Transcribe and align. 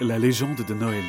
La 0.00 0.18
légende 0.18 0.64
de 0.64 0.74
Noël. 0.74 1.04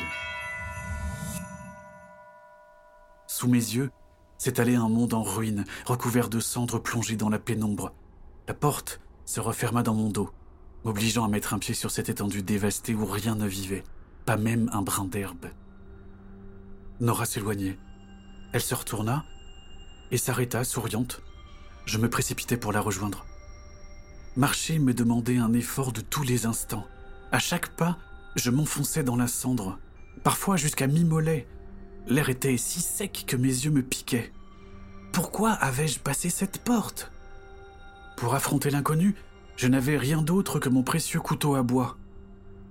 Sous 3.26 3.48
mes 3.48 3.58
yeux 3.58 3.90
s'étalait 4.38 4.76
un 4.76 4.88
monde 4.88 5.12
en 5.12 5.24
ruine, 5.24 5.64
recouvert 5.86 6.28
de 6.28 6.38
cendres 6.38 6.78
plongées 6.78 7.16
dans 7.16 7.28
la 7.28 7.40
pénombre. 7.40 7.92
La 8.46 8.54
porte 8.54 9.00
se 9.24 9.40
referma 9.40 9.82
dans 9.82 9.94
mon 9.94 10.08
dos, 10.08 10.30
m'obligeant 10.84 11.24
à 11.24 11.28
mettre 11.28 11.52
un 11.52 11.58
pied 11.58 11.74
sur 11.74 11.90
cette 11.90 12.10
étendue 12.10 12.44
dévastée 12.44 12.94
où 12.94 13.04
rien 13.06 13.34
ne 13.34 13.48
vivait, 13.48 13.82
pas 14.24 14.36
même 14.36 14.70
un 14.72 14.82
brin 14.82 15.06
d'herbe. 15.06 15.46
Nora 17.00 17.26
s'éloignait. 17.26 17.80
Elle 18.52 18.62
se 18.62 18.76
retourna 18.76 19.24
et 20.12 20.16
s'arrêta, 20.16 20.62
souriante. 20.62 21.22
Je 21.86 21.98
me 21.98 22.08
précipitai 22.08 22.56
pour 22.56 22.70
la 22.70 22.80
rejoindre. 22.80 23.26
Marcher 24.36 24.78
me 24.78 24.94
demandait 24.94 25.38
un 25.38 25.54
effort 25.54 25.90
de 25.90 26.02
tous 26.02 26.22
les 26.22 26.46
instants. 26.46 26.86
À 27.32 27.40
chaque 27.40 27.70
pas, 27.70 27.98
je 28.36 28.50
m'enfonçais 28.50 29.02
dans 29.02 29.16
la 29.16 29.26
cendre, 29.26 29.78
parfois 30.22 30.56
jusqu'à 30.56 30.86
mi-mollet. 30.86 31.46
L'air 32.06 32.28
était 32.28 32.56
si 32.56 32.80
sec 32.80 33.24
que 33.26 33.36
mes 33.36 33.48
yeux 33.48 33.70
me 33.70 33.82
piquaient. 33.82 34.32
Pourquoi 35.12 35.52
avais-je 35.52 35.98
passé 35.98 36.30
cette 36.30 36.62
porte? 36.62 37.10
Pour 38.16 38.34
affronter 38.34 38.70
l'inconnu, 38.70 39.14
je 39.56 39.66
n'avais 39.66 39.96
rien 39.96 40.22
d'autre 40.22 40.58
que 40.58 40.68
mon 40.68 40.82
précieux 40.82 41.20
couteau 41.20 41.54
à 41.54 41.62
bois. 41.62 41.96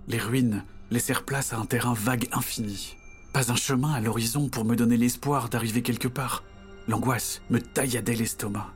Les 0.07 0.19
ruines 0.19 0.63
laissèrent 0.91 1.25
place 1.25 1.51
à 1.51 1.57
un 1.57 1.65
terrain 1.65 1.93
vague 1.93 2.29
infini. 2.31 2.95
Pas 3.33 3.51
un 3.51 3.55
chemin 3.55 3.91
à 3.91 3.99
l'horizon 3.99 4.47
pour 4.47 4.63
me 4.63 4.75
donner 4.75 4.95
l'espoir 4.95 5.49
d'arriver 5.49 5.81
quelque 5.81 6.07
part. 6.07 6.43
L'angoisse 6.87 7.41
me 7.49 7.59
tailladait 7.59 8.15
l'estomac. 8.15 8.71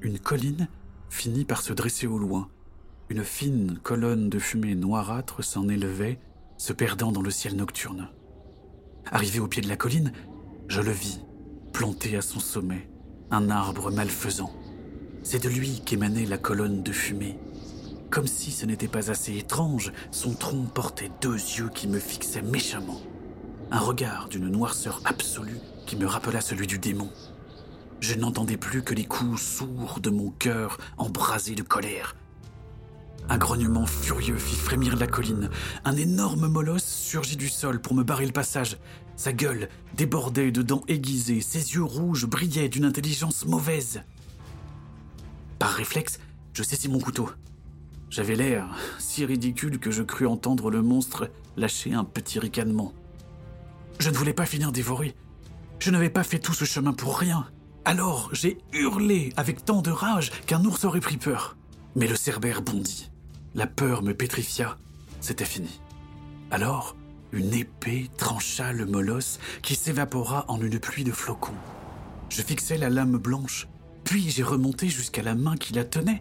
Une 0.00 0.20
colline 0.20 0.68
finit 1.10 1.44
par 1.44 1.62
se 1.62 1.72
dresser 1.72 2.06
au 2.06 2.18
loin. 2.18 2.48
Une 3.08 3.22
fine 3.22 3.78
colonne 3.84 4.28
de 4.28 4.40
fumée 4.40 4.74
noirâtre 4.74 5.44
s'en 5.44 5.68
élevait, 5.68 6.18
se 6.58 6.72
perdant 6.72 7.12
dans 7.12 7.22
le 7.22 7.30
ciel 7.30 7.54
nocturne. 7.54 8.08
Arrivé 9.12 9.38
au 9.38 9.46
pied 9.46 9.62
de 9.62 9.68
la 9.68 9.76
colline, 9.76 10.12
je 10.66 10.80
le 10.80 10.90
vis, 10.90 11.20
planté 11.72 12.16
à 12.16 12.22
son 12.22 12.40
sommet, 12.40 12.90
un 13.30 13.48
arbre 13.48 13.92
malfaisant. 13.92 14.52
C'est 15.22 15.44
de 15.44 15.48
lui 15.48 15.82
qu'émanait 15.84 16.26
la 16.26 16.36
colonne 16.36 16.82
de 16.82 16.90
fumée. 16.90 17.38
Comme 18.10 18.26
si 18.26 18.50
ce 18.50 18.66
n'était 18.66 18.88
pas 18.88 19.08
assez 19.08 19.36
étrange, 19.36 19.92
son 20.10 20.34
tronc 20.34 20.64
portait 20.74 21.12
deux 21.20 21.34
yeux 21.34 21.70
qui 21.72 21.86
me 21.86 22.00
fixaient 22.00 22.42
méchamment. 22.42 23.00
Un 23.70 23.78
regard 23.78 24.28
d'une 24.28 24.48
noirceur 24.48 25.00
absolue 25.04 25.60
qui 25.86 25.94
me 25.94 26.06
rappela 26.06 26.40
celui 26.40 26.66
du 26.66 26.80
démon. 26.80 27.10
Je 28.00 28.14
n'entendais 28.14 28.56
plus 28.56 28.82
que 28.82 28.94
les 28.94 29.04
coups 29.04 29.40
sourds 29.40 30.00
de 30.00 30.10
mon 30.10 30.30
cœur 30.30 30.78
embrasé 30.98 31.54
de 31.54 31.62
colère, 31.62 32.16
un 33.28 33.38
grognement 33.38 33.86
furieux 33.86 34.38
fit 34.38 34.56
frémir 34.56 34.96
la 34.96 35.06
colline. 35.06 35.50
Un 35.84 35.96
énorme 35.96 36.48
molosse 36.48 36.84
surgit 36.84 37.36
du 37.36 37.48
sol 37.48 37.80
pour 37.80 37.94
me 37.94 38.04
barrer 38.04 38.26
le 38.26 38.32
passage. 38.32 38.76
Sa 39.16 39.32
gueule 39.32 39.68
débordait 39.96 40.52
de 40.52 40.62
dents 40.62 40.84
aiguisées, 40.88 41.40
ses 41.40 41.74
yeux 41.74 41.82
rouges 41.82 42.26
brillaient 42.26 42.68
d'une 42.68 42.84
intelligence 42.84 43.46
mauvaise. 43.46 44.02
Par 45.58 45.70
réflexe, 45.70 46.18
je 46.52 46.62
saisis 46.62 46.88
mon 46.88 47.00
couteau. 47.00 47.28
J'avais 48.10 48.36
l'air 48.36 48.68
si 48.98 49.24
ridicule 49.24 49.78
que 49.78 49.90
je 49.90 50.02
crus 50.02 50.28
entendre 50.28 50.70
le 50.70 50.82
monstre 50.82 51.30
lâcher 51.56 51.94
un 51.94 52.04
petit 52.04 52.38
ricanement. 52.38 52.92
Je 53.98 54.10
ne 54.10 54.16
voulais 54.16 54.34
pas 54.34 54.46
finir 54.46 54.70
dévoré. 54.70 55.14
Je 55.80 55.90
n'avais 55.90 56.10
pas 56.10 56.22
fait 56.22 56.38
tout 56.38 56.54
ce 56.54 56.64
chemin 56.64 56.92
pour 56.92 57.18
rien. 57.18 57.46
Alors 57.84 58.30
j'ai 58.32 58.58
hurlé 58.72 59.32
avec 59.36 59.64
tant 59.64 59.82
de 59.82 59.90
rage 59.90 60.30
qu'un 60.46 60.64
ours 60.64 60.84
aurait 60.84 61.00
pris 61.00 61.16
peur. 61.16 61.56
Mais 61.94 62.06
le 62.06 62.16
cerbère 62.16 62.62
bondit. 62.62 63.10
La 63.56 63.66
peur 63.66 64.02
me 64.02 64.12
pétrifia. 64.12 64.76
C'était 65.22 65.46
fini. 65.46 65.80
Alors, 66.50 66.94
une 67.32 67.54
épée 67.54 68.10
trancha 68.18 68.70
le 68.74 68.84
molosse 68.84 69.38
qui 69.62 69.74
s'évapora 69.74 70.44
en 70.48 70.60
une 70.60 70.78
pluie 70.78 71.04
de 71.04 71.10
flocons. 71.10 71.54
Je 72.28 72.42
fixai 72.42 72.76
la 72.76 72.90
lame 72.90 73.16
blanche, 73.16 73.66
puis 74.04 74.28
j'ai 74.28 74.42
remonté 74.42 74.90
jusqu'à 74.90 75.22
la 75.22 75.34
main 75.34 75.56
qui 75.56 75.72
la 75.72 75.84
tenait. 75.84 76.20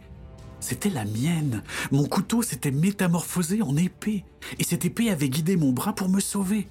C'était 0.61 0.89
la 0.89 1.03
mienne. 1.03 1.61
Mon 1.91 2.05
couteau 2.05 2.41
s'était 2.41 2.71
métamorphosé 2.71 3.61
en 3.61 3.75
épée, 3.75 4.23
et 4.57 4.63
cette 4.63 4.85
épée 4.85 5.09
avait 5.09 5.27
guidé 5.27 5.57
mon 5.57 5.73
bras 5.73 5.93
pour 5.93 6.07
me 6.07 6.21
sauver. 6.21 6.69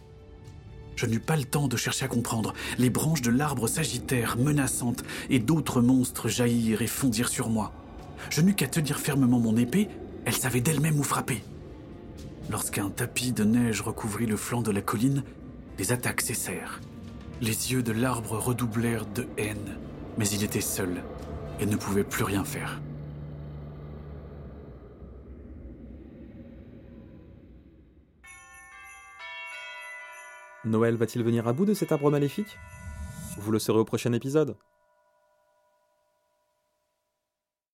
Je 0.97 1.05
n'eus 1.05 1.21
pas 1.21 1.37
le 1.37 1.45
temps 1.45 1.69
de 1.69 1.77
chercher 1.77 2.07
à 2.07 2.09
comprendre. 2.09 2.55
Les 2.79 2.89
branches 2.89 3.21
de 3.21 3.31
l'arbre 3.31 3.69
s'agitèrent, 3.69 4.39
menaçantes, 4.39 5.05
et 5.29 5.41
d'autres 5.41 5.83
monstres 5.83 6.29
jaillirent 6.29 6.81
et 6.81 6.87
fondirent 6.87 7.29
sur 7.29 7.51
moi. 7.51 7.71
Je 8.31 8.41
n'eus 8.41 8.55
qu'à 8.55 8.67
tenir 8.67 8.99
fermement 8.99 9.41
mon 9.41 9.59
épée 9.59 9.91
elle 10.25 10.35
savait 10.37 10.61
d'elle-même 10.61 10.99
où 10.99 11.03
frapper. 11.03 11.43
Lorsqu'un 12.51 12.91
tapis 12.91 13.33
de 13.33 13.45
neige 13.45 13.81
recouvrit 13.81 14.27
le 14.27 14.37
flanc 14.37 14.63
de 14.63 14.71
la 14.71 14.83
colline, 14.83 15.25
les 15.79 15.93
attaques 15.93 16.21
cessèrent. 16.21 16.81
Les 17.41 17.73
yeux 17.73 17.83
de 17.83 17.93
l'arbre 17.93 18.39
redoublèrent 18.39 19.07
de 19.07 19.27
haine, 19.37 19.79
mais 20.19 20.29
il 20.29 20.45
était 20.45 20.61
seul 20.61 21.03
et 21.61 21.67
ne 21.67 21.77
pouvait 21.77 22.05
plus 22.05 22.25
rien 22.25 22.45
faire. 22.45 22.81
Noël 30.65 30.97
va-t-il 30.97 31.23
venir 31.23 31.47
à 31.47 31.53
bout 31.53 31.67
de 31.67 31.75
cet 31.75 31.93
arbre 31.93 32.11
maléfique? 32.11 32.57
Vous 33.39 33.53
le 33.53 33.59
saurez 33.59 33.81
au 33.81 33.85
prochain 33.85 34.13
épisode. 34.13 34.57